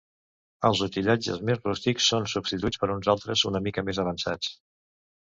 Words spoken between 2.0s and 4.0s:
són substituïts per uns altres una mica